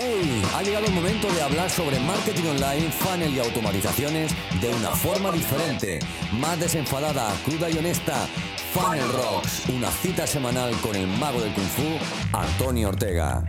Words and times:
¡Hey! 0.00 0.42
Ha 0.54 0.62
llegado 0.62 0.86
el 0.86 0.92
momento 0.92 1.32
de 1.32 1.42
hablar 1.42 1.68
sobre 1.68 1.98
marketing 1.98 2.44
online, 2.44 2.88
funnel 2.92 3.34
y 3.34 3.40
automatizaciones 3.40 4.32
de 4.60 4.68
una 4.68 4.90
forma 4.90 5.32
diferente, 5.32 5.98
más 6.34 6.60
desenfadada, 6.60 7.34
cruda 7.44 7.68
y 7.68 7.78
honesta. 7.78 8.28
Funnel 8.72 9.08
Rocks, 9.12 9.68
una 9.70 9.90
cita 9.90 10.24
semanal 10.24 10.72
con 10.82 10.94
el 10.94 11.06
mago 11.06 11.40
del 11.40 11.52
kung 11.52 11.66
fu, 11.66 11.82
Antonio 12.32 12.90
Ortega. 12.90 13.42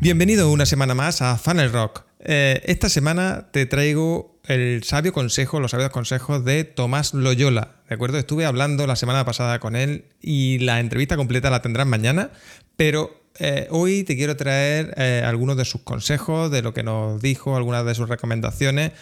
Bienvenido 0.00 0.50
una 0.50 0.64
semana 0.64 0.94
más 0.94 1.20
a 1.20 1.36
Funnel 1.36 1.70
Rock. 1.70 2.04
Eh, 2.20 2.62
esta 2.64 2.88
semana 2.88 3.48
te 3.52 3.66
traigo 3.66 4.37
el 4.48 4.82
sabio 4.82 5.12
consejo, 5.12 5.60
los 5.60 5.72
sabios 5.72 5.90
consejos 5.90 6.42
de 6.42 6.64
Tomás 6.64 7.12
Loyola. 7.12 7.76
¿De 7.86 7.94
acuerdo? 7.94 8.16
Estuve 8.16 8.46
hablando 8.46 8.86
la 8.86 8.96
semana 8.96 9.26
pasada 9.26 9.60
con 9.60 9.76
él 9.76 10.06
y 10.22 10.58
la 10.60 10.80
entrevista 10.80 11.16
completa 11.16 11.50
la 11.50 11.60
tendrás 11.60 11.86
mañana, 11.86 12.30
pero 12.74 13.24
eh, 13.38 13.68
hoy 13.70 14.04
te 14.04 14.16
quiero 14.16 14.36
traer 14.36 14.94
eh, 14.96 15.22
algunos 15.24 15.58
de 15.58 15.66
sus 15.66 15.82
consejos, 15.82 16.50
de 16.50 16.62
lo 16.62 16.72
que 16.72 16.82
nos 16.82 17.20
dijo, 17.20 17.56
algunas 17.56 17.84
de 17.84 17.94
sus 17.94 18.08
recomendaciones, 18.08 18.92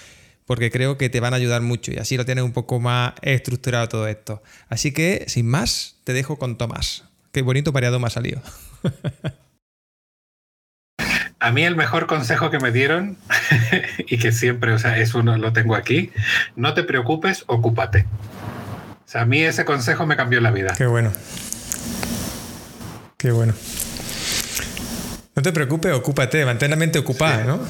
porque 0.47 0.73
creo 0.73 0.99
que 0.99 1.11
te 1.11 1.21
van 1.21 1.33
a 1.33 1.37
ayudar 1.37 1.63
mucho 1.63 1.93
y 1.93 1.97
así 1.97 2.17
lo 2.17 2.25
tienes 2.25 2.43
un 2.43 2.53
poco 2.53 2.81
más 2.81 3.13
estructurado 3.23 3.89
todo 3.89 4.09
esto. 4.09 4.43
Así 4.69 4.93
que, 4.93 5.27
sin 5.29 5.47
más, 5.47 6.01
te 6.03 6.13
dejo 6.13 6.39
con 6.39 6.59
Tomás. 6.59 7.05
Qué 7.31 7.43
bonito 7.43 7.73
pareado 7.73 8.01
me 8.01 8.09
ha 8.09 8.11
salido. 8.11 8.43
A 11.47 11.53
mí 11.53 11.63
el 11.63 11.77
mejor 11.77 12.09
consejo 12.09 12.51
que 12.51 12.59
me 12.59 12.73
dieron, 12.73 13.17
y 13.99 14.19
que 14.19 14.33
siempre, 14.33 14.73
o 14.73 14.81
sea, 14.81 14.99
es 14.99 15.15
uno, 15.15 15.39
lo 15.39 15.53
tengo 15.53 15.77
aquí, 15.77 16.11
no 16.57 16.75
te 16.75 16.83
preocupes, 16.83 17.45
ocúpate. 17.47 18.05
O 19.05 19.09
sea, 19.09 19.21
a 19.23 19.27
mí 19.27 19.41
ese 19.43 19.65
consejo 19.65 20.07
me 20.07 20.17
cambió 20.17 20.41
la 20.41 20.51
vida. 20.51 20.75
Qué 20.77 20.87
bueno. 20.87 21.13
Qué 23.17 23.31
bueno. 23.31 23.55
No 25.37 25.43
te 25.43 25.53
preocupes, 25.53 25.93
ocúpate, 25.93 26.45
mantén 26.45 26.71
la 26.71 26.77
mente 26.77 26.99
ocupada, 26.99 27.45
¿no? 27.45 27.61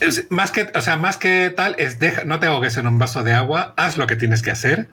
Es, 0.00 0.24
más 0.30 0.50
que, 0.50 0.72
o 0.74 0.80
sea, 0.80 0.96
más 0.96 1.18
que 1.18 1.52
tal, 1.54 1.76
es 1.78 1.98
deja, 1.98 2.24
no 2.24 2.40
te 2.40 2.46
ahogues 2.46 2.78
en 2.78 2.86
un 2.86 2.98
vaso 2.98 3.22
de 3.22 3.34
agua, 3.34 3.74
haz 3.76 3.98
lo 3.98 4.06
que 4.06 4.16
tienes 4.16 4.40
que 4.40 4.52
hacer 4.52 4.88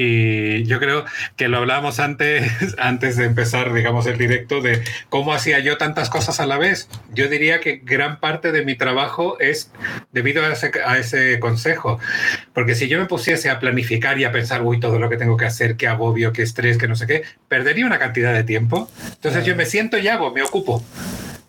y 0.00 0.62
yo 0.62 0.78
creo 0.78 1.04
que 1.34 1.48
lo 1.48 1.58
hablábamos 1.58 1.98
antes, 1.98 2.52
antes 2.78 3.16
de 3.16 3.24
empezar, 3.24 3.72
digamos, 3.72 4.06
el 4.06 4.16
directo 4.16 4.60
de 4.60 4.84
cómo 5.08 5.32
hacía 5.32 5.58
yo 5.58 5.76
tantas 5.76 6.08
cosas 6.08 6.38
a 6.38 6.46
la 6.46 6.56
vez. 6.56 6.88
Yo 7.12 7.26
diría 7.26 7.58
que 7.58 7.80
gran 7.82 8.20
parte 8.20 8.52
de 8.52 8.64
mi 8.64 8.76
trabajo 8.76 9.40
es 9.40 9.72
debido 10.12 10.44
a 10.44 10.52
ese, 10.52 10.70
a 10.86 10.98
ese 10.98 11.40
consejo. 11.40 11.98
Porque 12.54 12.76
si 12.76 12.86
yo 12.86 13.00
me 13.00 13.06
pusiese 13.06 13.50
a 13.50 13.58
planificar 13.58 14.20
y 14.20 14.24
a 14.24 14.30
pensar, 14.30 14.62
uy, 14.62 14.78
todo 14.78 15.00
lo 15.00 15.10
que 15.10 15.16
tengo 15.16 15.36
que 15.36 15.46
hacer, 15.46 15.76
qué 15.76 15.88
agobio, 15.88 16.32
qué 16.32 16.42
estrés, 16.42 16.78
qué 16.78 16.86
no 16.86 16.94
sé 16.94 17.08
qué, 17.08 17.24
perdería 17.48 17.84
una 17.84 17.98
cantidad 17.98 18.32
de 18.32 18.44
tiempo. 18.44 18.88
Entonces 19.14 19.44
yo 19.44 19.56
me 19.56 19.66
siento 19.66 19.98
y 19.98 20.06
hago, 20.06 20.32
me 20.32 20.42
ocupo. 20.42 20.84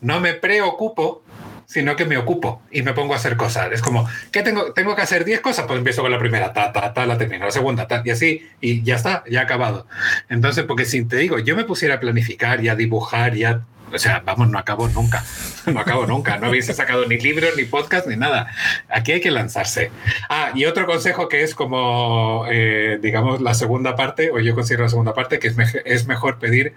No 0.02 0.20
me 0.22 0.34
preocupo 0.34 1.24
sino 1.70 1.96
que 1.96 2.06
me 2.06 2.18
ocupo 2.18 2.64
y 2.72 2.82
me 2.82 2.94
pongo 2.94 3.14
a 3.14 3.18
hacer 3.18 3.38
cosas. 3.38 3.72
Es 3.72 3.84
como, 3.84 4.10
¿qué 4.32 4.42
tengo? 4.42 4.74
¿Tengo 4.74 4.96
que 4.96 5.04
hacer 5.04 5.24
10 5.24 5.40
cosas? 5.42 5.68
Pues 5.68 5.78
empiezo 5.78 6.02
con 6.02 6.12
la 6.12 6.18
primera, 6.18 6.52
ta, 6.52 6.74
ta, 6.74 6.96
ta, 6.96 7.06
la 7.06 7.16
termino, 7.16 7.46
la 7.46 7.52
segunda, 7.52 7.88
ta, 7.88 8.02
y 8.04 8.10
así, 8.10 8.50
y 8.60 8.82
ya 8.82 8.96
está, 8.96 9.24
ya 9.30 9.42
acabado. 9.42 9.86
Entonces, 10.30 10.66
porque 10.66 10.86
si 10.86 11.06
te 11.06 11.18
digo, 11.18 11.38
yo 11.38 11.56
me 11.56 11.66
pusiera 11.66 11.96
a 11.96 12.00
planificar 12.00 12.64
y 12.64 12.70
a 12.70 12.76
dibujar 12.76 13.38
y 13.38 13.44
a 13.44 13.62
o 13.92 13.98
sea, 13.98 14.22
vamos, 14.24 14.50
no 14.50 14.58
acabo 14.60 14.88
nunca, 14.88 15.24
no 15.66 15.80
acabo 15.80 16.08
nunca, 16.08 16.38
no 16.38 16.50
hubiese 16.50 16.74
sacado 16.74 17.06
ni 17.06 17.18
libros, 17.18 17.52
ni 17.56 17.66
podcast, 17.66 18.08
ni 18.08 18.16
nada. 18.16 18.48
Aquí 18.88 19.12
hay 19.12 19.22
que 19.22 19.30
lanzarse. 19.30 19.92
Ah, 20.28 20.52
y 20.56 20.66
otro 20.66 20.88
consejo 20.88 21.30
que 21.30 21.44
es 21.44 21.54
como, 21.54 22.46
eh, 22.50 22.98
digamos, 23.00 23.42
la 23.42 23.54
segunda 23.54 23.96
parte, 23.96 24.32
o 24.32 24.40
yo 24.40 24.56
considero 24.56 24.84
la 24.84 24.90
segunda 24.90 25.14
parte, 25.14 25.38
que 25.38 25.48
es, 25.48 25.56
me 25.56 25.66
es 25.86 26.08
mejor 26.08 26.40
pedir 26.40 26.74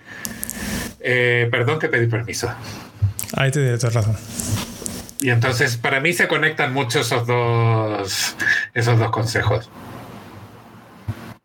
eh, 1.00 1.48
perdón 1.50 1.78
que 1.78 1.88
pedir 1.88 2.10
permiso. 2.10 2.52
Ahí 3.34 3.50
te 3.50 3.76
doy 3.76 3.90
razón. 3.90 4.16
Y 5.22 5.30
entonces 5.30 5.76
para 5.76 6.00
mí 6.00 6.12
se 6.12 6.26
conectan 6.26 6.72
mucho 6.72 7.00
esos 7.00 7.26
dos, 7.26 8.36
esos 8.74 8.98
dos 8.98 9.10
consejos. 9.10 9.70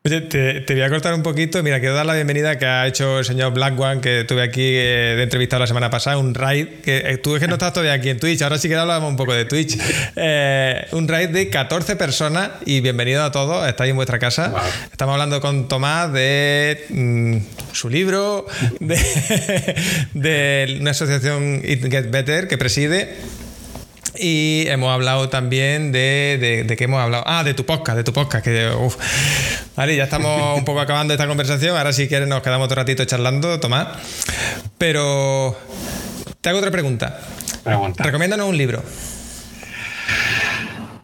Oye, 0.04 0.22
te, 0.22 0.62
te, 0.62 0.74
voy 0.74 0.84
a 0.84 0.90
cortar 0.90 1.14
un 1.14 1.22
poquito. 1.22 1.62
Mira, 1.62 1.80
quiero 1.80 1.94
dar 1.94 2.06
la 2.06 2.16
bienvenida 2.16 2.58
que 2.58 2.66
ha 2.66 2.88
hecho 2.88 3.20
el 3.20 3.26
señor 3.26 3.54
Black 3.54 3.80
One, 3.80 4.02
que 4.02 4.24
tuve 4.24 4.42
aquí 4.42 4.64
eh, 4.64 5.14
de 5.18 5.24
entrevistado 5.24 5.60
la 5.60 5.68
semana 5.68 5.90
pasada, 5.90 6.18
un 6.18 6.34
raid, 6.34 6.80
que 6.82 6.98
eh, 6.98 7.18
tú 7.18 7.36
es 7.36 7.42
que 7.42 7.48
no 7.48 7.56
estás 7.56 7.74
todavía 7.74 7.94
aquí 7.94 8.10
en 8.10 8.18
Twitch, 8.18 8.42
ahora 8.42 8.58
sí 8.58 8.68
que 8.68 8.76
hablamos 8.76 9.10
un 9.10 9.18
poco 9.18 9.34
de 9.34 9.46
Twitch. 9.46 9.78
Eh, 10.16 10.88
un 10.94 11.08
raid 11.08 11.30
de 11.30 11.50
14 11.50 11.98
personas 11.98 12.52
y 12.66 12.80
bienvenido 12.80 13.24
a 13.24 13.32
todos, 13.32 13.68
estáis 13.68 13.92
en 13.92 13.98
vuestra 13.98 14.18
casa. 14.18 14.48
Wow. 14.50 14.62
Estamos 14.92 15.14
hablando 15.14 15.42
con 15.42 15.68
Tomás 15.68 16.12
de 16.14 16.86
mmm, 16.90 17.38
su 17.74 17.90
libro, 17.90 18.48
de, 18.80 18.96
de 20.14 20.78
una 20.80 20.92
asociación 20.92 21.62
It 21.64 21.86
Get 21.92 22.10
Better 22.10 22.48
que 22.48 22.58
preside 22.58 23.18
y 24.20 24.66
hemos 24.68 24.94
hablado 24.94 25.30
también 25.30 25.92
de, 25.92 26.38
de, 26.40 26.64
de, 26.64 26.78
qué 26.78 26.86
hemos 26.86 27.02
hablado. 27.02 27.24
Ah, 27.26 27.44
de 27.44 27.54
tu 27.54 27.66
podcast, 27.66 27.98
de 27.98 28.04
tu 28.04 28.14
podcast. 28.14 28.44
Que, 28.44 28.70
uf. 28.70 28.98
Vale, 29.76 29.96
ya 29.96 30.06
estamos 30.06 30.58
un 30.58 30.66
poco 30.66 30.80
acabando 30.80 31.14
esta 31.14 31.28
conversación. 31.28 31.78
Ahora, 31.78 31.94
si 31.94 32.08
quieres, 32.08 32.28
nos 32.28 32.42
quedamos 32.42 32.66
otro 32.66 32.76
ratito 32.76 33.06
charlando, 33.06 33.60
Tomás. 33.60 33.88
Pero 34.78 35.58
te 36.42 36.50
hago 36.50 36.60
otra 36.60 36.72
pregunta. 36.72 37.20
Pregunta. 37.64 38.04
Recomiéndanos 38.04 38.48
un 38.48 38.58
libro. 38.58 38.84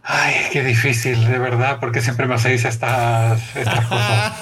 Ay, 0.04 0.36
qué 0.52 0.64
difícil, 0.64 1.26
de 1.26 1.40
verdad, 1.40 1.78
porque 1.80 2.02
siempre 2.02 2.28
me 2.28 2.36
hacéis 2.36 2.66
estas, 2.66 3.56
estas 3.56 3.86
cosas. 3.86 4.34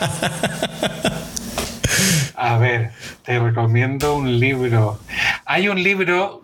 A 2.35 2.57
ver, 2.57 2.91
te 3.23 3.37
recomiendo 3.37 4.15
un 4.15 4.39
libro. 4.39 4.99
Hay 5.45 5.69
un 5.69 5.83
libro 5.83 6.41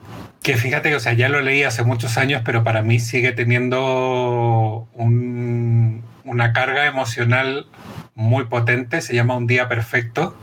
que 0.47 0.56
fíjate, 0.56 0.96
o 0.96 1.00
sea, 1.02 1.12
ya 1.12 1.28
lo 1.28 1.41
leí 1.41 1.63
hace 1.63 1.84
muchos 1.84 2.18
años, 2.18 2.41
pero 2.46 2.63
para 2.63 2.81
mí 2.81 3.02
sigue 3.02 3.34
teniendo 3.34 4.88
un, 4.94 6.06
una 6.24 6.53
carga 6.53 6.85
emocional 6.85 7.68
muy 8.16 8.46
potente. 8.46 9.02
Se 9.02 9.13
llama 9.13 9.35
Un 9.35 9.46
Día 9.46 9.68
Perfecto, 9.68 10.38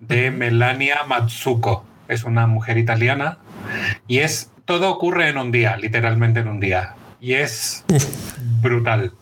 de 0.00 0.30
Melania 0.30 1.00
Mazzucco. 1.06 1.84
Es 2.08 2.24
una 2.24 2.46
mujer 2.46 2.78
italiana 2.78 3.36
y 4.08 4.20
es 4.20 4.50
todo 4.64 4.90
ocurre 4.90 5.28
en 5.28 5.36
un 5.36 5.52
día, 5.52 5.76
literalmente 5.76 6.40
en 6.40 6.48
un 6.48 6.58
día. 6.58 6.94
Y 7.20 7.34
es 7.34 7.84
brutal, 8.62 9.12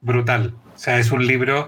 brutal. 0.00 0.54
O 0.72 0.78
sea, 0.78 1.00
es 1.00 1.10
un 1.10 1.26
libro. 1.26 1.66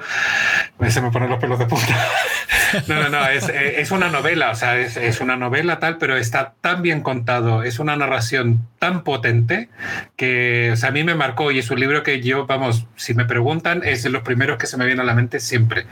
Se 0.91 1.01
me 1.01 1.11
ponen 1.11 1.29
los 1.29 1.41
pelos 1.41 1.59
de 1.59 1.67
punta. 1.67 1.93
No, 2.89 3.03
no, 3.03 3.09
no, 3.09 3.27
es, 3.27 3.49
es, 3.49 3.91
una 3.91 4.09
novela, 4.09 4.51
o 4.51 4.55
sea, 4.55 4.79
es, 4.79 4.97
es, 4.97 5.21
una 5.21 5.37
novela 5.37 5.79
tal, 5.79 5.99
pero 5.99 6.17
está 6.17 6.55
tan 6.61 6.83
bien 6.83 7.03
contado, 7.03 7.63
es 7.63 7.79
una 7.79 7.97
narración 7.97 8.67
tan 8.79 9.05
potente 9.05 9.69
que, 10.17 10.71
o 10.73 10.77
sea, 10.77 10.91
a 10.91 10.93
mí 10.93 11.05
me 11.05 11.15
marcó 11.15 11.51
y 11.51 11.59
es 11.59 11.71
un 11.71 11.81
libro 11.81 12.03
que 12.03 12.21
yo, 12.21 12.47
vamos, 12.47 12.87
si 12.97 13.15
me 13.15 13.25
preguntan, 13.25 13.83
es 13.85 14.03
de 14.03 14.11
los 14.11 14.23
primeros 14.23 14.59
que 14.59 14.67
se 14.67 14.77
me 14.77 14.87
viene 14.87 15.03
a 15.03 15.05
la 15.05 15.15
mente 15.15 15.41
siempre, 15.41 15.87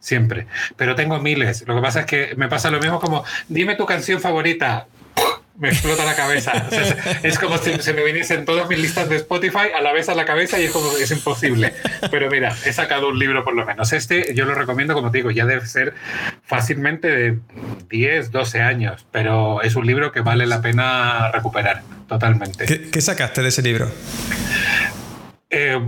siempre. 0.00 0.46
Pero 0.76 0.94
tengo 0.94 1.18
miles. 1.20 1.64
Lo 1.66 1.74
que 1.74 1.82
pasa 1.82 2.00
es 2.00 2.06
que 2.06 2.34
me 2.36 2.48
pasa 2.48 2.70
lo 2.70 2.80
mismo 2.80 3.00
como, 3.00 3.24
dime 3.48 3.76
tu 3.76 3.86
canción 3.86 4.20
favorita 4.20 4.86
me 5.58 5.68
explota 5.68 6.04
la 6.04 6.14
cabeza. 6.14 6.52
Es 7.22 7.38
como 7.38 7.58
si 7.58 7.72
se 7.80 7.92
me 7.92 8.04
viniesen 8.04 8.44
todas 8.44 8.68
mis 8.68 8.78
listas 8.78 9.08
de 9.08 9.16
Spotify 9.16 9.68
a 9.76 9.82
la 9.82 9.92
vez 9.92 10.08
a 10.08 10.14
la 10.14 10.24
cabeza 10.24 10.58
y 10.60 10.64
es 10.64 10.70
como 10.70 10.96
es 10.96 11.10
imposible. 11.10 11.74
Pero 12.10 12.30
mira, 12.30 12.56
he 12.64 12.72
sacado 12.72 13.08
un 13.08 13.18
libro 13.18 13.44
por 13.44 13.54
lo 13.54 13.66
menos. 13.66 13.92
Este 13.92 14.34
yo 14.34 14.44
lo 14.44 14.54
recomiendo, 14.54 14.94
como 14.94 15.10
te 15.10 15.18
digo, 15.18 15.30
ya 15.30 15.46
debe 15.46 15.66
ser 15.66 15.94
fácilmente 16.44 17.08
de 17.08 17.38
10, 17.90 18.30
12 18.30 18.60
años, 18.60 19.06
pero 19.10 19.62
es 19.62 19.74
un 19.76 19.86
libro 19.86 20.12
que 20.12 20.20
vale 20.20 20.46
la 20.46 20.60
pena 20.60 21.30
recuperar 21.32 21.82
totalmente. 22.08 22.64
¿Qué, 22.64 22.90
qué 22.90 23.00
sacaste 23.00 23.42
de 23.42 23.48
ese 23.48 23.62
libro? 23.62 23.90
Eh, 25.50 25.80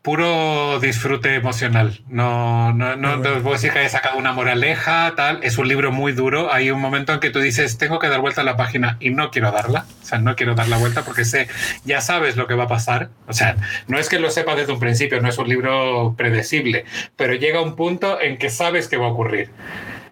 puro 0.00 0.80
disfrute 0.80 1.34
emocional. 1.34 2.00
No, 2.08 2.72
no, 2.72 2.96
no 2.96 3.20
te 3.20 3.28
puedo 3.40 3.52
decir 3.52 3.70
que 3.70 3.80
haya 3.80 3.88
sacado 3.90 4.16
una 4.16 4.32
moraleja, 4.32 5.12
tal. 5.14 5.40
Es 5.42 5.58
un 5.58 5.68
libro 5.68 5.92
muy 5.92 6.12
duro. 6.12 6.50
Hay 6.50 6.70
un 6.70 6.80
momento 6.80 7.12
en 7.12 7.20
que 7.20 7.28
tú 7.28 7.38
dices, 7.38 7.76
tengo 7.76 7.98
que 7.98 8.08
dar 8.08 8.20
vuelta 8.20 8.40
a 8.40 8.44
la 8.44 8.56
página 8.56 8.96
y 9.00 9.10
no 9.10 9.30
quiero 9.30 9.52
darla. 9.52 9.84
O 10.02 10.04
sea, 10.06 10.18
no 10.18 10.34
quiero 10.34 10.54
dar 10.54 10.68
la 10.68 10.78
vuelta 10.78 11.04
porque 11.04 11.26
sé, 11.26 11.48
ya 11.84 12.00
sabes 12.00 12.36
lo 12.36 12.46
que 12.46 12.54
va 12.54 12.64
a 12.64 12.68
pasar. 12.68 13.10
O 13.26 13.34
sea, 13.34 13.56
no 13.86 13.98
es 13.98 14.08
que 14.08 14.18
lo 14.18 14.30
sepas 14.30 14.56
desde 14.56 14.72
un 14.72 14.80
principio, 14.80 15.20
no 15.20 15.28
es 15.28 15.36
un 15.36 15.48
libro 15.48 16.14
predecible, 16.16 16.86
pero 17.14 17.34
llega 17.34 17.60
un 17.60 17.76
punto 17.76 18.18
en 18.18 18.38
que 18.38 18.48
sabes 18.48 18.88
que 18.88 18.96
va 18.96 19.06
a 19.06 19.10
ocurrir, 19.10 19.50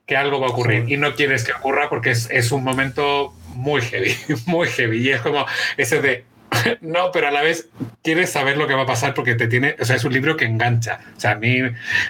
que 0.06 0.18
algo 0.18 0.40
va 0.40 0.48
a 0.48 0.50
ocurrir 0.50 0.84
y 0.92 0.98
no 0.98 1.14
quieres 1.14 1.44
que 1.44 1.52
ocurra 1.52 1.88
porque 1.88 2.10
es, 2.10 2.28
es 2.30 2.52
un 2.52 2.64
momento 2.64 3.32
muy 3.54 3.80
heavy, 3.80 4.14
muy 4.46 4.68
heavy. 4.68 5.08
Y 5.08 5.10
es 5.12 5.22
como 5.22 5.46
ese 5.78 6.02
de 6.02 6.24
No, 6.80 7.10
pero 7.12 7.28
a 7.28 7.30
la 7.30 7.42
vez 7.42 7.68
quieres 8.02 8.30
saber 8.30 8.56
lo 8.56 8.66
que 8.66 8.74
va 8.74 8.82
a 8.82 8.86
pasar 8.86 9.14
porque 9.14 9.34
te 9.34 9.46
tiene, 9.46 9.76
o 9.78 9.84
sea, 9.84 9.96
es 9.96 10.04
un 10.04 10.12
libro 10.12 10.36
que 10.36 10.44
engancha. 10.44 11.00
O 11.16 11.20
sea, 11.20 11.32
a 11.32 11.34
mí, 11.34 11.60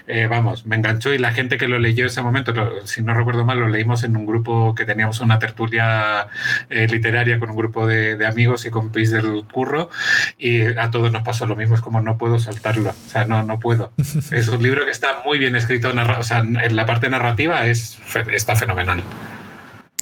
eh, 0.06 0.26
vamos, 0.28 0.66
me 0.66 0.76
enganchó 0.76 1.12
y 1.12 1.18
la 1.18 1.32
gente 1.32 1.56
que 1.56 1.68
lo 1.68 1.78
leyó 1.78 2.04
en 2.04 2.10
ese 2.10 2.22
momento, 2.22 2.52
si 2.84 3.02
no 3.02 3.14
recuerdo 3.14 3.44
mal, 3.44 3.58
lo 3.58 3.68
leímos 3.68 4.04
en 4.04 4.16
un 4.16 4.26
grupo 4.26 4.74
que 4.74 4.84
teníamos 4.84 5.20
una 5.20 5.38
tertulia 5.38 6.28
eh, 6.68 6.86
literaria 6.88 7.38
con 7.38 7.50
un 7.50 7.56
grupo 7.56 7.86
de, 7.86 8.20
amigos 8.26 8.64
y 8.66 8.70
compis 8.70 9.10
del 9.10 9.44
curro 9.50 9.90
y 10.38 10.62
a 10.62 10.90
todos 10.90 11.10
nos 11.10 11.22
pasó 11.22 11.46
lo 11.46 11.56
mismo, 11.56 11.74
es 11.74 11.80
como 11.80 12.00
no 12.00 12.16
puedo 12.18 12.38
soltarlo, 12.38 12.90
o 12.90 13.10
sea, 13.10 13.24
no, 13.24 13.42
no 13.42 13.58
puedo. 13.58 13.92
Es 14.30 14.48
un 14.48 14.62
libro 14.62 14.84
que 14.84 14.90
está 14.90 15.22
muy 15.24 15.38
bien 15.38 15.56
escrito, 15.56 15.92
o 16.18 16.22
sea, 16.22 16.38
en 16.38 16.76
la 16.76 16.86
parte 16.86 17.08
narrativa 17.08 17.66
es, 17.66 17.98
está 18.32 18.54
fenomenal. 18.54 19.02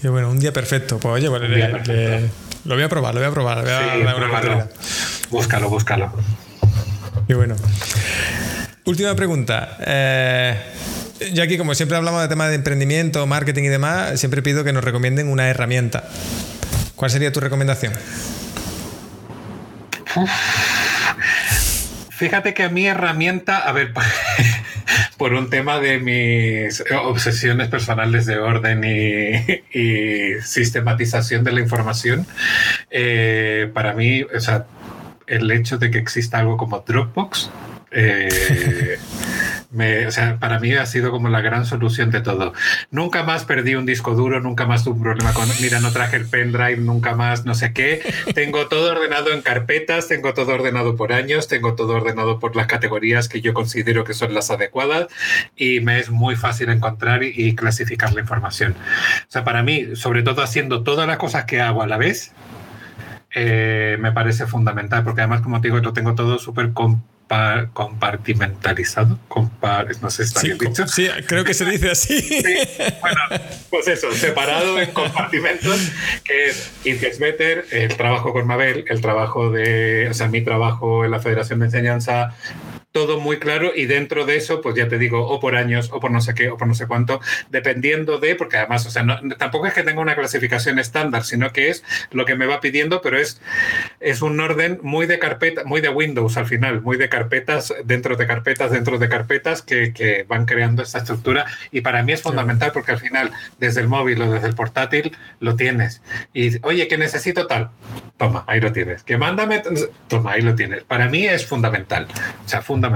Qué 0.01 0.09
bueno, 0.09 0.31
un 0.31 0.39
día 0.39 0.53
perfecto. 0.53 0.99
Pues 0.99 1.15
oye, 1.15 1.29
bueno, 1.29 1.47
lo 2.69 2.75
voy 2.75 2.85
a 2.85 2.89
probar, 2.91 3.15
lo 3.15 3.21
voy 3.21 3.29
a 3.31 3.33
probar. 3.33 3.63
Voy 3.63 3.73
a 3.73 4.69
búscalo, 5.31 5.71
búscalo. 5.71 6.13
Qué 7.27 7.35
bueno. 7.35 7.57
Última 8.85 9.15
pregunta. 9.15 9.79
Eh, 9.81 10.61
yo 11.33 11.43
aquí, 11.43 11.57
como 11.57 11.75
siempre 11.75 11.97
hablamos 11.97 12.21
de 12.21 12.29
temas 12.29 12.51
de 12.51 12.57
emprendimiento, 12.57 13.27
marketing 13.27 13.63
y 13.65 13.69
demás, 13.69 14.21
siempre 14.21 14.43
pido 14.43 14.65
que 14.65 14.75
nos 14.75 14.85
recomienden 14.85 15.29
una 15.29 15.49
herramienta. 15.49 16.05
¿Cuál 16.95 17.11
sería 17.11 17.33
tu 17.33 17.41
recomendación? 17.41 17.95
Fíjate 22.11 22.53
que 22.53 22.65
a 22.65 22.69
mi 22.69 22.87
herramienta, 22.87 23.57
a 23.59 23.73
ver, 23.73 23.95
por 25.19 25.35
un 25.35 25.51
tema 25.51 25.81
de 25.81 25.99
mis 25.99 26.83
obsesiones 27.03 27.69
personales 27.69 28.25
de 28.25 28.39
orden 28.39 28.85
y, 28.85 30.41
sistematización 30.41 31.45
de 31.45 31.53
la 31.53 31.61
información, 31.61 32.27
eh, 32.91 33.71
para 33.75 33.93
mí, 33.93 34.23
o 34.23 34.41
sea, 34.41 34.67
el 35.27 35.51
hecho 35.51 35.77
de 35.77 35.91
que 35.91 35.99
exista 35.99 36.39
algo 36.39 36.57
como 36.57 36.81
Dropbox 36.81 37.51
eh, 37.91 38.88
o 40.07 40.11
sea, 40.11 40.39
para 40.39 40.59
mí 40.59 40.73
ha 40.75 40.87
sido 40.87 41.11
como 41.11 41.29
la 41.29 41.41
gran 41.41 41.67
solución 41.67 42.11
de 42.11 42.21
todo. 42.21 42.53
Nunca 42.91 43.23
más 43.23 43.45
perdí 43.45 43.75
un 43.75 43.87
disco 43.87 44.15
duro, 44.15 44.41
nunca 44.41 44.67
más 44.67 44.85
tuve 44.85 44.95
un 44.95 45.03
problema 45.03 45.33
con, 45.33 45.49
mira, 45.61 45.81
no 45.81 45.93
traje 45.93 46.17
el 46.17 46.27
pendrive, 46.27 46.79
nunca 46.79 47.15
más 47.15 47.45
no 47.45 47.55
sé 47.55 47.73
qué. 47.73 48.03
Tengo 48.35 48.67
todo 48.69 48.93
ordenado 48.93 49.33
en 49.33 49.43
carpetas, 49.43 50.09
tengo 50.09 50.35
todo 50.35 50.55
ordenado 50.55 50.97
por 50.97 51.13
años, 51.13 51.49
tengo 51.49 51.75
todo 51.75 51.95
ordenado 51.95 52.39
por 52.39 52.57
las 52.57 52.67
categorías 52.67 53.29
que 53.29 53.41
yo 53.41 53.55
considero 53.55 54.05
que 54.05 54.15
son 54.15 54.35
las 54.35 54.51
adecuadas 54.51 55.09
y 55.57 55.81
me 55.81 55.99
es 55.99 56.11
muy 56.11 56.37
fácil 56.37 56.69
encontrar 56.71 57.23
y, 57.23 57.55
clasificar 57.55 58.13
la 58.15 58.21
información. 58.21 58.73
O 58.73 59.31
sea, 59.31 59.45
para 59.45 59.63
mí, 59.63 59.97
sobre 59.97 60.23
todo 60.23 60.43
haciendo 60.43 60.83
todas 60.83 61.07
las 61.07 61.17
cosas 61.17 61.45
que 61.45 61.61
hago 61.61 61.83
a 61.83 61.87
la 61.87 61.97
vez, 61.97 62.33
eh, 63.35 63.97
me 64.01 64.13
parece 64.13 64.47
fundamental, 64.47 65.05
porque 65.05 65.21
además, 65.21 65.43
como 65.43 65.61
te 65.61 65.69
digo, 65.69 65.77
lo 65.79 65.93
tengo 65.93 66.15
todo 66.15 66.39
súper 66.39 66.73
compartimentalizado. 66.73 69.19
no 70.01 70.11
sé 70.11 70.25
si 70.25 70.29
está 70.29 70.41
bien 70.43 70.57
dicho. 70.59 70.89
Sí, 70.89 71.09
creo 71.27 71.45
que 71.45 71.53
se 71.55 71.65
dice 71.67 71.91
así. 71.91 72.21
bueno, 73.01 73.21
pues 73.71 73.89
eso, 73.89 74.13
separado 74.13 74.81
en 74.81 74.93
compartimentos, 74.93 75.91
que 76.25 76.47
es 76.47 76.71
It 76.85 77.19
Better, 77.19 77.67
el 77.71 77.97
trabajo 77.97 78.33
con 78.33 78.47
Mabel, 78.47 78.85
el 78.89 79.01
trabajo 79.01 79.51
de, 79.51 80.09
o 80.11 80.15
sea, 80.15 80.29
mi 80.29 80.43
trabajo 80.43 81.05
en 81.05 81.11
la 81.11 81.19
Federación 81.21 81.59
de 81.61 81.67
Enseñanza 81.67 82.35
todo 82.93 83.21
muy 83.21 83.39
claro 83.39 83.73
y 83.75 83.87
dentro 83.87 84.25
de 84.25 84.37
eso, 84.37 84.61
pues 84.61 84.75
ya 84.75 84.89
te 84.89 84.99
digo, 84.99 85.27
o 85.29 85.41
por 85.41 85.57
años, 85.57 85.91
o 85.93 86.01
por 86.01 86.11
no 86.11 86.21
sé 86.21 86.35
qué, 86.35 86.49
o 86.51 86.57
por 86.57 86.67
no 86.67 86.75
sé 86.75 86.87
cuánto, 86.87 87.21
dependiendo 87.51 88.19
de, 88.19 88.35
porque 88.35 88.57
además, 88.57 88.87
o 88.87 88.91
sea, 88.91 89.05
tampoco 89.39 89.67
es 89.67 89.75
que 89.75 89.83
tenga 89.83 90.01
una 90.01 90.15
clasificación 90.15 90.79
estándar, 90.79 91.25
sino 91.25 91.53
que 91.53 91.69
es 91.69 91.85
lo 92.11 92.25
que 92.25 92.35
me 92.35 92.47
va 92.47 92.61
pidiendo, 92.61 93.01
pero 93.03 93.19
es, 93.19 93.41
es 94.01 94.23
un 94.23 94.41
orden 94.41 94.79
muy 94.83 95.07
de 95.07 95.19
carpeta, 95.19 95.65
muy 95.65 95.81
de 95.81 95.91
Windows 95.91 96.37
al 96.37 96.47
final, 96.47 96.81
muy 96.81 96.97
de 96.97 97.09
carpetas, 97.09 97.75
dentro 97.85 98.17
de 98.17 98.27
carpetas, 98.27 98.71
dentro 98.71 98.99
de 98.99 99.09
carpetas 99.09 99.63
que, 99.63 99.93
que 99.93 100.25
van 100.27 100.47
creando 100.47 100.83
esta 100.83 100.99
estructura 100.99 101.47
y 101.71 101.83
para 101.83 102.03
mí 102.03 102.13
es 102.13 102.23
fundamental 102.23 102.73
porque 102.73 102.93
al 102.93 102.99
final, 102.99 103.31
desde 103.59 103.81
el 103.81 103.89
móvil 103.89 104.21
o 104.23 104.31
desde 104.31 104.49
el 104.49 104.55
portátil, 104.55 105.17
lo 105.41 105.57
tienes. 105.57 106.03
Y, 106.33 106.65
oye, 106.65 106.89
que 106.89 106.99
necesito 106.99 107.47
tal, 107.47 107.71
toma, 108.17 108.45
ahí 108.47 108.61
lo 108.61 108.73
tienes. 108.73 109.03
Que 109.03 109.17
mándame, 109.17 109.63
toma, 110.09 110.33
ahí 110.33 110.43
lo 110.43 110.55
tienes. 110.55 110.85
Para 110.85 111.09
mí 111.09 111.27
es 111.27 111.47
fundamental. 111.47 112.07
O 112.45 112.49
sea, 112.49 112.63
fundamental. 112.63 112.88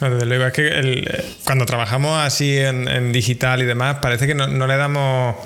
Desde 0.00 0.26
luego, 0.26 0.46
es 0.46 0.52
que 0.52 0.68
el, 0.68 1.24
cuando 1.44 1.66
trabajamos 1.66 2.18
así 2.18 2.58
en, 2.58 3.12
digital 3.12 3.62
y 3.62 3.64
demás, 3.64 3.98
parece 4.02 4.26
que 4.26 4.34
no 4.34 4.66
le 4.66 4.76
damos 4.76 5.36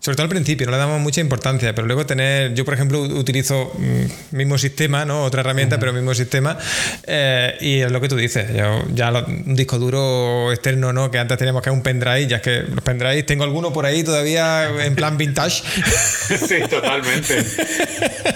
sobre 0.00 0.14
todo 0.14 0.24
al 0.24 0.30
principio, 0.30 0.64
no 0.66 0.70
le 0.70 0.78
damos 0.78 1.00
mucha 1.00 1.20
importancia, 1.20 1.74
pero 1.74 1.88
luego 1.88 2.06
tener, 2.06 2.54
yo 2.54 2.64
por 2.64 2.72
ejemplo 2.72 3.00
utilizo 3.00 3.72
mm, 3.76 4.36
mismo 4.36 4.56
sistema, 4.56 5.04
¿no? 5.04 5.24
Otra 5.24 5.40
herramienta, 5.40 5.80
pero 5.80 5.92
mismo 5.92 6.14
sistema, 6.14 6.56
eh, 7.04 7.56
y 7.60 7.80
es 7.80 7.90
lo 7.90 8.00
que 8.00 8.08
tú 8.08 8.14
dices, 8.14 8.54
yo, 8.54 8.84
ya 8.94 9.10
un 9.10 9.56
disco 9.56 9.76
duro 9.76 10.52
externo, 10.52 10.92
¿no? 10.92 11.10
Que 11.10 11.18
antes 11.18 11.36
teníamos 11.36 11.62
que 11.62 11.70
un 11.70 11.82
pendrive, 11.82 12.28
ya 12.28 12.36
es 12.36 12.42
que 12.42 12.62
los 12.62 12.84
pendrives, 12.84 13.26
tengo 13.26 13.42
alguno 13.42 13.72
por 13.72 13.86
ahí 13.86 14.04
todavía 14.04 14.68
en 14.84 14.94
plan 14.94 15.18
vintage. 15.18 15.64
sí, 16.46 16.60
totalmente. 16.70 17.44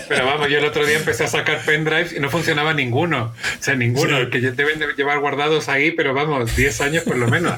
Pero 0.09 0.27
vamos, 0.27 0.49
yo 0.49 0.59
el 0.59 0.65
otro 0.65 0.85
día 0.85 0.97
empecé 0.97 1.25
a 1.25 1.29
sacar 1.29 1.65
pendrives 1.65 2.13
y 2.13 2.19
no 2.19 2.29
funcionaba 2.29 2.75
ninguno, 2.75 3.27
o 3.27 3.63
sea, 3.63 3.77
ninguno, 3.77 4.29
que 4.31 4.41
deben 4.41 4.81
de 4.81 4.87
llevar 4.97 5.21
guardados 5.21 5.69
ahí, 5.69 5.93
pero 5.93 6.13
vamos, 6.13 6.57
10 6.57 6.81
años 6.81 7.05
por 7.05 7.17
lo 7.17 7.29
menos. 7.29 7.55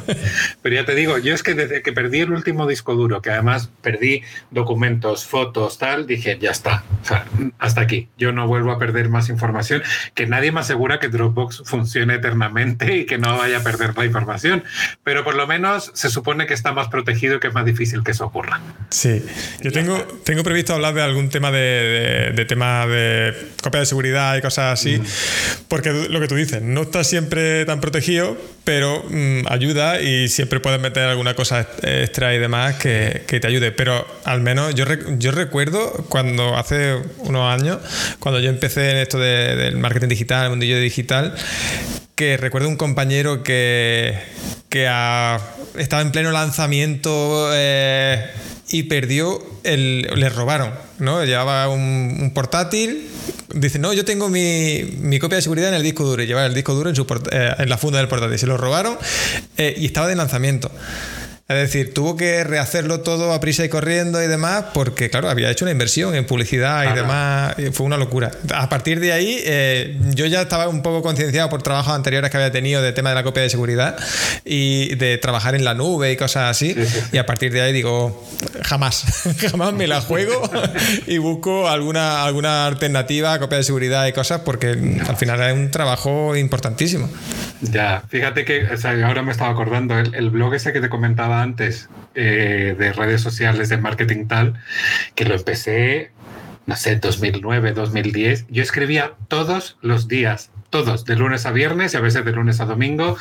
Pero 0.60 0.74
ya 0.74 0.84
te 0.84 0.94
digo, 0.94 1.16
yo 1.16 1.34
es 1.34 1.42
que 1.42 1.54
desde 1.54 1.80
que 1.80 1.92
perdí 1.94 2.20
el 2.20 2.32
último 2.32 2.66
disco 2.66 2.94
duro, 2.94 3.22
que 3.22 3.30
además 3.30 3.70
perdí 3.80 3.93
documentos, 4.50 5.26
fotos, 5.26 5.78
tal, 5.78 6.06
dije, 6.06 6.38
ya 6.40 6.50
está, 6.50 6.84
hasta 7.58 7.80
aquí. 7.80 8.08
Yo 8.18 8.32
no 8.32 8.46
vuelvo 8.46 8.72
a 8.72 8.78
perder 8.78 9.08
más 9.08 9.28
información, 9.28 9.82
que 10.14 10.26
nadie 10.26 10.52
me 10.52 10.60
asegura 10.60 10.98
que 10.98 11.08
Dropbox 11.08 11.62
funcione 11.64 12.14
eternamente 12.14 12.96
y 12.96 13.06
que 13.06 13.18
no 13.18 13.36
vaya 13.36 13.58
a 13.58 13.62
perder 13.62 13.96
la 13.96 14.04
información, 14.04 14.64
pero 15.02 15.24
por 15.24 15.34
lo 15.34 15.46
menos 15.46 15.90
se 15.94 16.10
supone 16.10 16.46
que 16.46 16.54
está 16.54 16.72
más 16.72 16.88
protegido 16.88 17.36
y 17.36 17.40
que 17.40 17.48
es 17.48 17.54
más 17.54 17.64
difícil 17.64 18.02
que 18.02 18.12
eso 18.12 18.26
ocurra. 18.26 18.60
Sí, 18.90 19.24
yo 19.60 19.72
tengo, 19.72 19.98
tengo 20.24 20.42
previsto 20.42 20.74
hablar 20.74 20.94
de 20.94 21.02
algún 21.02 21.28
tema 21.28 21.50
de, 21.50 22.32
de, 22.34 22.44
tema 22.44 22.86
de 22.86 23.34
copia 23.62 23.80
de 23.80 23.86
seguridad 23.86 24.36
y 24.36 24.40
cosas 24.40 24.80
así, 24.80 25.00
porque 25.68 25.92
lo 26.08 26.20
que 26.20 26.28
tú 26.28 26.34
dices, 26.34 26.62
no 26.62 26.82
está 26.82 27.04
siempre 27.04 27.64
tan 27.64 27.80
protegido, 27.80 28.36
pero 28.64 29.04
mm, 29.08 29.46
ayuda 29.48 30.00
y 30.00 30.28
siempre 30.28 30.60
puedes 30.60 30.80
meter 30.80 31.04
alguna 31.04 31.34
cosa 31.34 31.68
extra 31.82 32.34
y 32.34 32.38
demás 32.38 32.76
que, 32.76 33.24
que 33.26 33.40
te 33.40 33.46
ayude. 33.46 33.72
Pero 33.72 33.83
al 34.24 34.40
menos 34.40 34.74
yo, 34.74 34.84
yo 35.18 35.32
recuerdo 35.32 35.92
cuando 36.08 36.56
hace 36.56 36.96
unos 37.18 37.52
años, 37.52 37.78
cuando 38.18 38.40
yo 38.40 38.50
empecé 38.50 38.90
en 38.90 38.96
esto 38.98 39.18
del 39.18 39.76
marketing 39.76 40.08
digital, 40.08 40.44
el 40.44 40.50
mundillo 40.50 40.78
digital, 40.78 41.34
que 42.14 42.36
recuerdo 42.36 42.68
un 42.68 42.76
compañero 42.76 43.42
que, 43.42 44.18
que 44.68 44.84
estaba 45.76 46.02
en 46.02 46.12
pleno 46.12 46.30
lanzamiento 46.30 47.50
eh, 47.52 48.30
y 48.68 48.84
perdió, 48.84 49.44
el, 49.64 50.02
le 50.14 50.28
robaron, 50.28 50.72
¿no? 50.98 51.24
Llevaba 51.24 51.68
un, 51.68 52.32
portátil, 52.34 53.08
dice, 53.54 53.78
no, 53.78 53.92
yo 53.92 54.04
tengo 54.04 54.28
mi, 54.28 55.18
copia 55.20 55.36
de 55.36 55.42
seguridad 55.42 55.68
en 55.70 55.74
el 55.74 55.82
disco 55.82 56.04
duro, 56.04 56.22
y 56.22 56.26
llevaba 56.26 56.46
el 56.46 56.54
disco 56.54 56.74
duro 56.74 56.88
en, 56.88 56.96
su, 56.96 57.06
eh, 57.32 57.54
en 57.58 57.68
la 57.68 57.78
funda 57.78 57.98
del 57.98 58.08
portátil, 58.08 58.38
se 58.38 58.46
lo 58.46 58.56
robaron 58.56 58.96
eh, 59.56 59.74
y 59.76 59.86
estaba 59.86 60.06
de 60.06 60.16
lanzamiento. 60.16 60.70
Es 61.46 61.56
decir, 61.56 61.92
tuvo 61.92 62.16
que 62.16 62.42
rehacerlo 62.42 63.00
todo 63.00 63.34
a 63.34 63.38
prisa 63.38 63.66
y 63.66 63.68
corriendo 63.68 64.22
y 64.22 64.26
demás, 64.26 64.64
porque, 64.72 65.10
claro, 65.10 65.28
había 65.28 65.50
hecho 65.50 65.66
una 65.66 65.72
inversión 65.72 66.14
en 66.14 66.24
publicidad 66.24 66.90
y 66.90 66.94
demás. 66.96 67.54
fue 67.72 67.84
una 67.84 67.98
locura. 67.98 68.30
A 68.54 68.70
partir 68.70 68.98
de 68.98 69.12
ahí, 69.12 69.42
eh, 69.44 69.98
yo 70.14 70.24
ya 70.24 70.40
estaba 70.40 70.68
un 70.68 70.80
poco 70.80 71.02
concienciado 71.02 71.50
por 71.50 71.62
trabajos 71.62 71.92
anteriores 71.92 72.30
que 72.30 72.38
había 72.38 72.50
tenido 72.50 72.80
de 72.80 72.94
tema 72.94 73.10
de 73.10 73.16
la 73.16 73.24
copia 73.24 73.42
de 73.42 73.50
seguridad 73.50 73.94
y 74.46 74.94
de 74.94 75.18
trabajar 75.18 75.54
en 75.54 75.66
la 75.66 75.74
nube 75.74 76.10
y 76.12 76.16
cosas 76.16 76.50
así. 76.50 76.74
Y 77.12 77.18
a 77.18 77.26
partir 77.26 77.52
de 77.52 77.60
ahí 77.60 77.74
digo, 77.74 78.26
jamás, 78.62 79.04
jamás 79.50 79.74
me 79.74 79.86
la 79.86 80.00
juego 80.00 80.50
y 81.06 81.18
busco 81.18 81.68
alguna, 81.68 82.24
alguna 82.24 82.64
alternativa 82.64 83.34
a 83.34 83.38
copia 83.38 83.58
de 83.58 83.64
seguridad 83.64 84.06
y 84.06 84.14
cosas, 84.14 84.40
porque 84.46 84.68
al 85.06 85.16
final 85.18 85.42
es 85.42 85.52
un 85.52 85.70
trabajo 85.70 86.36
importantísimo. 86.36 87.10
Ya, 87.60 88.02
fíjate 88.08 88.44
que 88.44 88.66
ahora 89.04 89.22
me 89.22 89.32
estaba 89.32 89.50
acordando, 89.50 89.98
el 89.98 90.30
blog 90.30 90.54
ese 90.54 90.72
que 90.72 90.80
te 90.80 90.88
comentaba 90.88 91.42
antes 91.42 91.88
eh, 92.14 92.74
de 92.78 92.92
redes 92.92 93.20
sociales, 93.20 93.68
de 93.68 93.78
marketing 93.78 94.26
tal, 94.26 94.54
que 95.14 95.24
lo 95.24 95.34
empecé, 95.34 96.10
no 96.66 96.76
sé, 96.76 96.96
2009, 96.96 97.72
2010. 97.72 98.46
Yo 98.48 98.62
escribía 98.62 99.14
todos 99.28 99.76
los 99.80 100.08
días, 100.08 100.50
todos, 100.74 101.04
de 101.04 101.14
lunes 101.14 101.46
a 101.46 101.52
viernes 101.52 101.94
y 101.94 101.96
a 101.98 102.00
veces 102.00 102.24
de 102.24 102.32
lunes 102.32 102.58
a 102.58 102.64
domingo, 102.64 103.16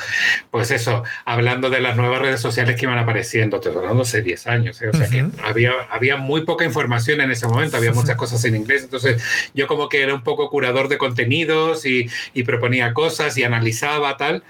pues 0.49 0.71
eso, 0.71 1.03
hablando 1.23 1.69
de 1.69 1.81
las 1.81 1.95
nuevas 1.95 2.19
redes 2.19 2.41
sociales 2.41 2.75
que 2.75 2.87
iban 2.87 2.97
apareciendo, 2.97 3.59
te 3.59 3.69
hablando 3.69 4.01
hace 4.01 4.23
10 4.23 4.47
años, 4.47 4.81
¿eh? 4.81 4.89
o 4.89 4.97
sea 4.97 5.07
que 5.07 5.23
había, 5.43 5.73
había 5.91 6.17
muy 6.17 6.45
poca 6.45 6.65
información 6.65 7.21
en 7.21 7.29
ese 7.29 7.45
momento, 7.45 7.77
había 7.77 7.93
muchas 7.93 8.15
cosas 8.15 8.43
en 8.45 8.55
inglés, 8.55 8.85
entonces 8.85 9.23
yo 9.53 9.67
como 9.67 9.87
que 9.87 10.01
era 10.01 10.15
un 10.15 10.23
poco 10.23 10.49
curador 10.49 10.87
de 10.87 10.97
contenidos 10.97 11.85
y, 11.85 12.09
y 12.33 12.41
proponía 12.41 12.91
cosas 12.95 13.37
y 13.37 13.43
analizaba 13.43 14.17
tal, 14.17 14.43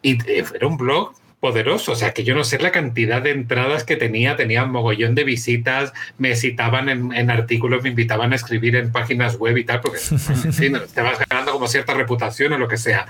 y 0.00 0.12
eh, 0.26 0.42
era 0.54 0.66
un 0.66 0.78
blog 0.78 1.12
poderoso. 1.40 1.92
O 1.92 1.96
sea, 1.96 2.12
que 2.12 2.24
yo 2.24 2.34
no 2.34 2.44
sé 2.44 2.58
la 2.58 2.72
cantidad 2.72 3.22
de 3.22 3.30
entradas 3.30 3.84
que 3.84 3.96
tenía, 3.96 4.36
tenía 4.36 4.64
un 4.64 4.70
mogollón 4.70 5.14
de 5.14 5.24
visitas, 5.24 5.92
me 6.18 6.34
citaban 6.36 6.88
en, 6.88 7.30
artículos, 7.30 7.82
me 7.82 7.90
invitaban 7.90 8.32
a 8.32 8.36
escribir 8.36 8.76
en 8.76 8.92
páginas 8.92 9.36
web 9.36 9.56
y 9.56 9.64
tal, 9.64 9.80
porque 9.80 10.00
en 10.44 10.52
fin, 10.52 10.78
te 10.92 11.00
vas 11.00 11.18
ganando 11.28 11.47
como 11.58 11.68
cierta 11.68 11.92
reputación 11.94 12.52
o 12.52 12.58
lo 12.58 12.68
que 12.68 12.76
sea. 12.76 13.06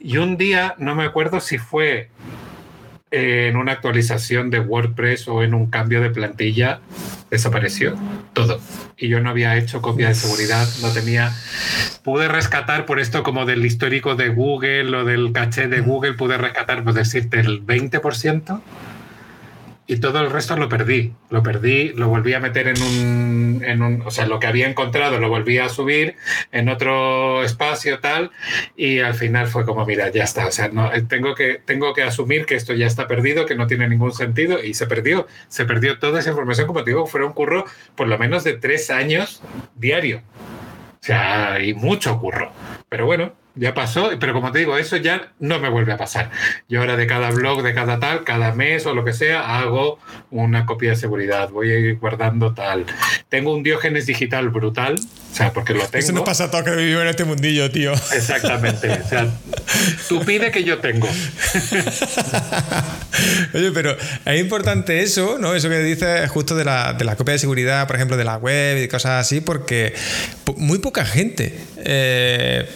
Y 0.00 0.16
un 0.16 0.38
día, 0.38 0.74
no 0.78 0.94
me 0.94 1.04
acuerdo 1.04 1.40
si 1.40 1.58
fue 1.58 2.08
en 3.10 3.56
una 3.56 3.72
actualización 3.72 4.50
de 4.50 4.60
WordPress 4.60 5.28
o 5.28 5.42
en 5.42 5.52
un 5.52 5.66
cambio 5.66 6.00
de 6.00 6.10
plantilla, 6.10 6.80
desapareció 7.30 7.94
todo. 8.32 8.60
Y 8.96 9.08
yo 9.08 9.20
no 9.20 9.30
había 9.30 9.56
hecho 9.56 9.82
copia 9.82 10.08
de 10.08 10.14
seguridad, 10.14 10.66
no 10.80 10.90
tenía... 10.90 11.34
Pude 12.02 12.28
rescatar 12.28 12.86
por 12.86 12.98
esto 12.98 13.22
como 13.22 13.44
del 13.44 13.64
histórico 13.64 14.16
de 14.16 14.30
Google 14.30 14.96
o 14.96 15.04
del 15.04 15.32
caché 15.32 15.68
de 15.68 15.80
Google, 15.82 16.14
pude 16.14 16.38
rescatar, 16.38 16.82
pues 16.82 16.96
decirte, 16.96 17.40
el 17.40 17.64
20% 17.64 18.60
y 19.86 19.98
todo 19.98 20.20
el 20.20 20.30
resto 20.30 20.56
lo 20.56 20.68
perdí. 20.68 21.12
Lo 21.30 21.42
perdí, 21.42 21.90
lo 21.90 22.08
volví 22.08 22.34
a 22.34 22.40
meter 22.40 22.68
en 22.68 22.82
un, 22.82 23.62
en 23.64 23.82
un, 23.82 24.02
o 24.02 24.10
sea, 24.10 24.26
lo 24.26 24.40
que 24.40 24.46
había 24.46 24.68
encontrado 24.68 25.18
lo 25.20 25.28
volví 25.28 25.58
a 25.58 25.68
subir 25.68 26.16
en 26.52 26.68
otro 26.68 27.44
espacio 27.44 28.00
tal 28.00 28.30
y 28.76 29.00
al 29.00 29.14
final 29.14 29.46
fue 29.46 29.64
como, 29.64 29.86
mira, 29.86 30.10
ya 30.10 30.24
está, 30.24 30.46
o 30.46 30.50
sea, 30.50 30.68
no, 30.68 30.92
eh, 30.92 31.02
tengo 31.02 31.34
que, 31.34 31.60
tengo 31.64 31.94
que 31.94 32.02
asumir 32.02 32.46
que 32.46 32.56
esto 32.56 32.74
ya 32.74 32.86
está 32.86 33.06
perdido, 33.06 33.46
que 33.46 33.54
no 33.54 33.66
tiene 33.66 33.88
ningún 33.88 34.12
sentido 34.12 34.62
y 34.62 34.74
se 34.74 34.86
perdió, 34.86 35.26
se 35.48 35.64
perdió 35.64 35.98
toda 35.98 36.20
esa 36.20 36.30
información, 36.30 36.66
como 36.66 36.82
te 36.82 36.90
digo, 36.90 37.06
fue 37.06 37.24
un 37.24 37.32
curro 37.32 37.64
por 37.94 38.08
lo 38.08 38.18
menos 38.18 38.44
de 38.44 38.54
tres 38.54 38.90
años 38.90 39.42
diario. 39.74 40.22
O 41.00 41.06
sea, 41.06 41.60
y 41.62 41.72
mucho 41.72 42.18
curro. 42.18 42.50
Pero 42.88 43.06
bueno, 43.06 43.32
ya 43.56 43.74
pasó, 43.74 44.10
pero 44.20 44.32
como 44.34 44.52
te 44.52 44.60
digo, 44.60 44.76
eso 44.76 44.96
ya 44.98 45.32
no 45.40 45.58
me 45.58 45.70
vuelve 45.70 45.92
a 45.92 45.96
pasar. 45.96 46.30
Yo 46.68 46.80
ahora 46.80 46.96
de 46.96 47.06
cada 47.06 47.30
blog, 47.30 47.62
de 47.62 47.74
cada 47.74 47.98
tal, 47.98 48.22
cada 48.24 48.52
mes 48.52 48.84
o 48.86 48.94
lo 48.94 49.04
que 49.04 49.14
sea, 49.14 49.58
hago 49.58 49.98
una 50.30 50.66
copia 50.66 50.90
de 50.90 50.96
seguridad, 50.96 51.48
voy 51.48 51.70
a 51.70 51.78
ir 51.78 51.96
guardando 51.98 52.52
tal. 52.54 52.84
Tengo 53.30 53.54
un 53.54 53.62
diógenes 53.62 54.06
digital 54.06 54.50
brutal, 54.50 54.96
o 54.96 55.34
sea, 55.34 55.52
porque 55.54 55.72
lo 55.72 55.80
tengo. 55.86 56.04
Eso 56.04 56.12
no 56.12 56.24
pasa 56.24 56.50
todo 56.50 56.64
que 56.64 56.76
vivimos 56.76 57.02
en 57.02 57.08
este 57.08 57.24
mundillo, 57.24 57.70
tío. 57.70 57.92
Exactamente, 57.92 58.90
o 58.90 59.08
sea, 59.08 59.26
tú 60.08 60.22
pide 60.24 60.50
que 60.50 60.62
yo 60.62 60.78
tengo. 60.78 61.08
Oye, 63.54 63.72
pero 63.72 63.96
es 64.26 64.40
importante 64.40 65.00
eso, 65.02 65.38
¿no? 65.38 65.54
Eso 65.54 65.70
que 65.70 65.78
dices 65.78 66.28
justo 66.30 66.54
de 66.56 66.64
la, 66.64 66.92
de 66.92 67.06
la 67.06 67.16
copia 67.16 67.32
de 67.32 67.38
seguridad, 67.38 67.86
por 67.86 67.96
ejemplo, 67.96 68.18
de 68.18 68.24
la 68.24 68.36
web 68.36 68.82
y 68.82 68.88
cosas 68.88 69.20
así, 69.20 69.40
porque 69.40 69.94
muy 70.56 70.78
poca 70.78 71.06
gente. 71.06 71.58
Eh, 71.78 72.68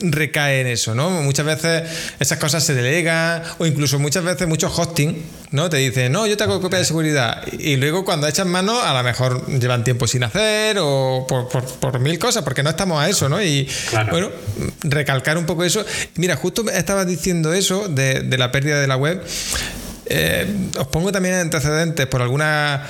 recae 0.00 0.60
en 0.60 0.66
eso, 0.66 0.94
¿no? 0.94 1.10
Muchas 1.10 1.46
veces 1.46 1.82
esas 2.20 2.38
cosas 2.38 2.64
se 2.64 2.74
delegan 2.74 3.42
o 3.58 3.66
incluso 3.66 3.98
muchas 3.98 4.24
veces 4.24 4.46
muchos 4.46 4.76
hosting, 4.78 5.24
¿no? 5.50 5.68
Te 5.68 5.78
dicen, 5.78 6.12
no, 6.12 6.26
yo 6.26 6.36
te 6.36 6.44
hago 6.44 6.60
copia 6.60 6.78
de 6.78 6.84
seguridad 6.84 7.42
y 7.58 7.76
luego 7.76 8.04
cuando 8.04 8.26
echan 8.28 8.48
mano 8.48 8.80
a 8.80 8.94
lo 8.94 9.02
mejor 9.02 9.46
llevan 9.46 9.84
tiempo 9.84 10.06
sin 10.06 10.24
hacer 10.24 10.76
o 10.80 11.26
por, 11.28 11.98
mil 12.00 12.18
cosas, 12.18 12.44
porque 12.44 12.62
no 12.62 12.70
estamos 12.70 13.02
a 13.02 13.08
eso, 13.08 13.28
¿no? 13.28 13.42
Y 13.42 13.68
bueno, 14.10 14.30
recalcar 14.82 15.36
un 15.36 15.46
poco 15.46 15.64
eso. 15.64 15.84
Mira, 16.16 16.36
justo 16.36 16.68
estabas 16.70 17.06
diciendo 17.06 17.52
eso 17.52 17.88
de, 17.88 18.20
de 18.20 18.38
la 18.38 18.52
pérdida 18.52 18.80
de 18.80 18.86
la 18.86 18.96
web. 18.96 19.22
Eh, 20.10 20.70
os 20.78 20.86
pongo 20.86 21.12
también 21.12 21.34
antecedentes 21.34 22.06
por 22.06 22.22
alguna. 22.22 22.82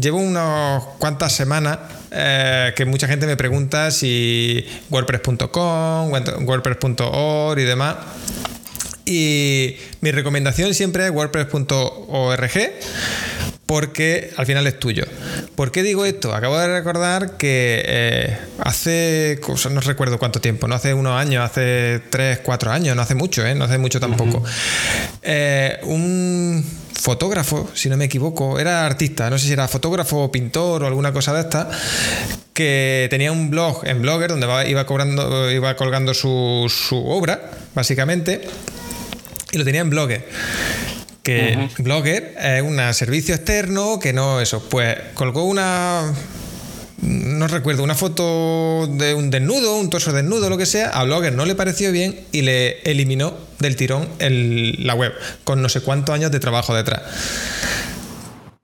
Llevo 0.00 0.18
unas 0.18 0.82
cuantas 0.98 1.32
semanas 1.32 1.78
eh, 2.10 2.72
que 2.76 2.84
mucha 2.84 3.08
gente 3.08 3.26
me 3.26 3.36
pregunta 3.36 3.90
si 3.90 4.64
WordPress.com, 4.90 6.10
WordPress.org 6.44 7.58
y 7.58 7.64
demás. 7.64 7.96
Y 9.04 9.76
mi 10.00 10.10
recomendación 10.10 10.74
siempre 10.74 11.06
es 11.06 11.12
WordPress.org 11.12 12.50
porque 13.66 14.32
al 14.36 14.46
final 14.46 14.66
es 14.66 14.78
tuyo. 14.78 15.04
¿Por 15.56 15.72
qué 15.72 15.82
digo 15.82 16.04
esto? 16.04 16.32
Acabo 16.32 16.56
de 16.58 16.68
recordar 16.68 17.36
que 17.36 17.82
eh, 17.84 18.38
hace, 18.60 19.40
no 19.70 19.80
recuerdo 19.80 20.18
cuánto 20.18 20.40
tiempo, 20.40 20.68
no 20.68 20.76
hace 20.76 20.94
unos 20.94 21.20
años, 21.20 21.44
hace 21.44 22.00
tres, 22.10 22.38
cuatro 22.38 22.70
años, 22.70 22.94
no 22.94 23.02
hace 23.02 23.16
mucho, 23.16 23.44
¿eh? 23.44 23.54
no 23.54 23.64
hace 23.64 23.78
mucho 23.78 23.98
tampoco. 23.98 24.42
Eh, 25.22 25.78
un 25.82 26.64
fotógrafo, 26.98 27.68
si 27.74 27.88
no 27.88 27.96
me 27.96 28.06
equivoco, 28.06 28.58
era 28.58 28.84
artista, 28.86 29.30
no 29.30 29.38
sé 29.38 29.46
si 29.46 29.52
era 29.52 29.68
fotógrafo 29.68 30.24
o 30.24 30.32
pintor 30.32 30.82
o 30.82 30.86
alguna 30.86 31.12
cosa 31.12 31.32
de 31.32 31.40
esta, 31.40 31.70
que 32.52 33.06
tenía 33.10 33.32
un 33.32 33.50
blog 33.50 33.86
en 33.86 34.02
Blogger 34.02 34.30
donde 34.30 34.46
iba, 34.68 34.86
cobrando, 34.86 35.50
iba 35.50 35.76
colgando 35.76 36.14
su, 36.14 36.66
su 36.68 36.96
obra, 37.06 37.50
básicamente, 37.74 38.40
y 39.52 39.58
lo 39.58 39.64
tenía 39.64 39.82
en 39.82 39.90
Blogger. 39.90 40.26
Que 41.22 41.68
Blogger 41.78 42.34
es 42.40 42.62
un 42.62 42.78
servicio 42.94 43.34
externo 43.34 43.98
que 43.98 44.12
no 44.12 44.40
eso, 44.40 44.62
pues 44.68 44.96
colgó 45.14 45.44
una 45.44 46.12
no 47.02 47.46
recuerdo, 47.46 47.82
una 47.82 47.94
foto 47.94 48.86
de 48.86 49.14
un 49.14 49.30
desnudo, 49.30 49.76
un 49.76 49.90
torso 49.90 50.12
desnudo, 50.12 50.48
lo 50.48 50.56
que 50.56 50.66
sea, 50.66 50.88
a 50.90 51.04
Blogger 51.04 51.32
no 51.32 51.44
le 51.44 51.54
pareció 51.54 51.92
bien 51.92 52.18
y 52.32 52.42
le 52.42 52.80
eliminó 52.82 53.36
del 53.58 53.76
tirón 53.76 54.08
la 54.18 54.94
web, 54.94 55.12
con 55.44 55.60
no 55.60 55.68
sé 55.68 55.80
cuántos 55.80 56.14
años 56.14 56.30
de 56.30 56.40
trabajo 56.40 56.74
detrás. 56.74 57.02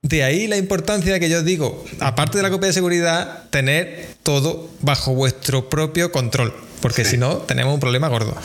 De 0.02 0.24
ahí 0.24 0.46
la 0.46 0.56
importancia 0.56 1.20
que 1.20 1.28
yo 1.28 1.42
digo, 1.42 1.84
aparte 2.00 2.38
de 2.38 2.42
la 2.42 2.50
copia 2.50 2.68
de 2.68 2.72
seguridad, 2.72 3.44
tener 3.50 4.08
todo 4.22 4.68
bajo 4.80 5.14
vuestro 5.14 5.68
propio 5.68 6.10
control 6.10 6.52
porque 6.82 7.04
si 7.04 7.16
no, 7.16 7.36
tenemos 7.36 7.72
un 7.72 7.80
problema 7.80 8.08
gordo. 8.08 8.36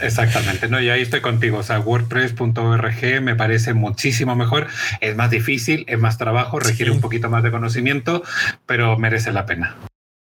Exactamente, 0.00 0.68
no, 0.68 0.80
y 0.80 0.88
ahí 0.88 1.02
estoy 1.02 1.20
contigo. 1.20 1.58
O 1.58 1.62
sea, 1.62 1.78
WordPress.org 1.78 3.20
me 3.22 3.36
parece 3.36 3.74
muchísimo 3.74 4.34
mejor. 4.34 4.66
Es 5.00 5.14
más 5.14 5.30
difícil, 5.30 5.84
es 5.86 5.98
más 5.98 6.18
trabajo, 6.18 6.58
requiere 6.58 6.90
un 6.90 7.00
poquito 7.00 7.30
más 7.30 7.44
de 7.44 7.50
conocimiento, 7.50 8.24
pero 8.64 8.98
merece 8.98 9.30
la 9.32 9.46
pena. 9.46 9.76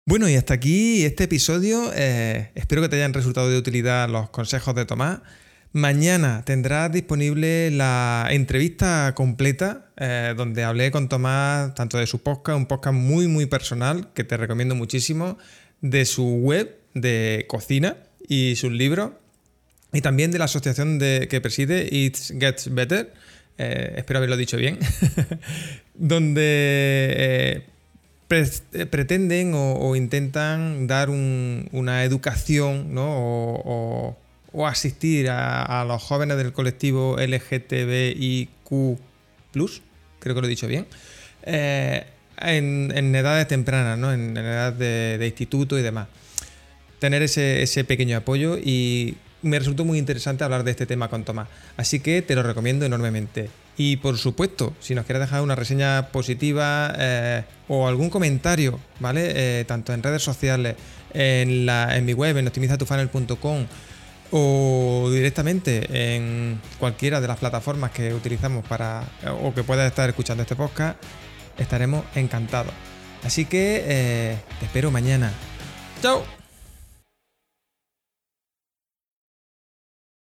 Bueno, 0.07 0.29
y 0.29 0.35
hasta 0.35 0.55
aquí 0.55 1.05
este 1.05 1.25
episodio. 1.25 1.93
Eh, 1.95 2.51
espero 2.55 2.83
que 2.83 2.89
te 2.89 2.97
hayan 2.97 3.15
resultado 3.15 3.49
de 3.49 3.59
utilidad 3.59 4.09
los 4.09 4.31
consejos 4.31 4.75
de 4.75 4.85
Tomás. 4.85 5.21
Mañana 5.73 6.43
tendrás 6.45 6.93
disponible 6.93 7.71
la 7.71 8.29
entrevista 8.31 9.13
completa 9.15 9.91
eh, 9.97 10.33
donde 10.37 10.63
hablé 10.63 10.91
con 10.91 11.09
Tomás 11.09 11.75
tanto 11.75 11.99
de 11.99 12.07
su 12.07 12.23
podcast, 12.23 12.57
un 12.57 12.67
podcast 12.67 12.95
muy 12.95 13.27
muy 13.27 13.47
personal 13.47 14.13
que 14.15 14.23
te 14.23 14.37
recomiendo 14.37 14.75
muchísimo, 14.75 15.37
de 15.81 16.05
su 16.05 16.25
web 16.25 16.84
de 16.95 17.45
cocina 17.49 17.97
y 18.27 18.57
sus 18.57 18.73
libros, 18.73 19.11
y 19.93 20.01
también 20.01 20.31
de 20.31 20.39
la 20.39 20.47
asociación 20.47 20.99
de, 20.99 21.29
que 21.29 21.41
preside 21.41 21.89
It 21.91 22.17
Gets 22.39 22.75
Better, 22.75 23.13
eh, 23.59 23.95
espero 23.97 24.19
haberlo 24.19 24.37
dicho 24.37 24.57
bien, 24.57 24.79
donde 25.95 27.15
eh, 27.17 27.63
eh, 28.31 28.87
pretenden 28.87 29.53
o, 29.55 29.95
intentan 29.95 30.89
dar 30.89 31.11
una 31.11 32.03
educación 32.03 32.93
o, 32.99 34.17
asistir 34.67 35.31
a, 35.31 35.85
los 35.87 36.03
jóvenes 36.03 36.37
del 36.39 36.53
colectivo 36.53 37.17
LGTBIQ, 37.19 38.49
creo 39.53 40.35
que 40.35 40.41
lo 40.41 40.47
he 40.47 40.51
dicho 40.51 40.67
bien, 40.67 40.87
en, 41.45 43.15
edades 43.15 43.47
tempranas, 43.47 43.97
¿no? 43.97 44.13
en, 44.13 44.37
edad 44.37 44.73
de 44.73 45.25
instituto 45.25 45.79
y 45.79 45.83
demás 45.83 46.09
tener 47.05 47.21
ese, 47.21 47.85
pequeño 47.85 48.17
apoyo 48.17 48.57
y 48.57 49.19
me 49.43 49.59
resultó 49.59 49.85
muy 49.85 49.99
interesante 49.99 50.43
hablar 50.43 50.65
de 50.65 50.71
este 50.71 50.87
tema 50.87 51.09
con 51.09 51.23
Tomás. 51.23 51.49
Así 51.77 52.01
que 52.01 52.23
te 52.23 52.35
lo 52.35 52.43
recomiendo 52.43 52.87
enormemente. 52.87 53.51
Y 53.77 53.97
por 53.99 54.17
supuesto, 54.17 54.73
si 54.81 54.95
nos 54.95 55.05
quieres 55.05 55.21
dejar 55.21 55.43
una 55.43 55.55
reseña 55.55 56.09
positiva 56.13 56.95
eh, 56.99 57.45
o 57.69 57.89
algún 57.89 58.09
comentario, 58.09 58.81
¿vale? 59.01 59.33
Eh, 59.61 59.65
tanto 59.67 59.93
en 59.93 60.03
redes 60.03 60.23
sociales, 60.23 60.77
en, 61.13 61.67
la, 61.67 61.95
en 61.95 62.07
mi 62.07 62.15
web, 62.15 62.39
en 62.39 62.47
optimizatufunnel.com 62.47 63.67
o 64.31 65.11
directamente 65.13 66.17
en 66.17 66.59
cualquiera 66.79 67.21
de 67.21 67.29
las 67.29 67.37
plataformas 67.37 67.91
que 67.91 68.15
utilizamos 68.15 68.65
para 68.65 69.05
o 69.43 69.53
que 69.53 69.63
puedas 69.63 69.87
estar 69.87 70.09
escuchando 70.09 70.43
este 70.43 70.57
podcast, 70.57 70.97
estaremos 71.59 72.03
encantados. 72.15 72.73
Así 73.23 73.45
que 73.45 73.83
eh, 73.85 74.39
te 74.59 74.65
espero 74.65 74.91
mañana. 74.91 75.35
¡Chao! 76.01 76.44